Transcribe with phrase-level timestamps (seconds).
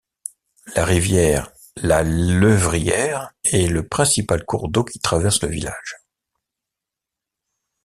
[0.75, 5.95] La rivière la Levrière est le principal cours d'eau qui traverse le village.